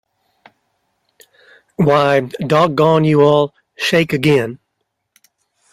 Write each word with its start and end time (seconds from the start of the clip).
Why, 1.75 2.21
doggone 2.21 3.03
you 3.03 3.21
all, 3.21 3.53
shake 3.75 4.13
again. 4.13 4.57